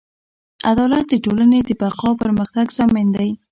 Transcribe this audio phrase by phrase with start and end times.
[0.71, 3.29] عدالت د ټولنې د بقا او پرمختګ ضامن دی.